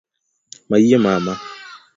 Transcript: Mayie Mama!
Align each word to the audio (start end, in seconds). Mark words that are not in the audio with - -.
Mayie 0.69 0.97
Mama! 0.97 1.33